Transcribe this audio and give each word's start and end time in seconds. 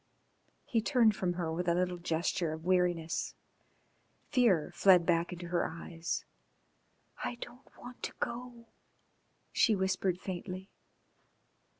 He 0.65 0.81
turned 0.81 1.15
from 1.15 1.33
her 1.33 1.53
with 1.53 1.67
a 1.67 1.75
little 1.75 1.99
gesture 1.99 2.53
of 2.53 2.65
weariness. 2.65 3.35
Fear 4.31 4.71
fled 4.73 5.05
back 5.05 5.31
into 5.31 5.49
her 5.49 5.63
eyes. 5.69 6.25
"I 7.23 7.35
don't 7.35 7.67
want 7.77 8.01
to 8.01 8.13
go," 8.19 8.69
she 9.51 9.75
whispered 9.75 10.19
faintly. 10.19 10.71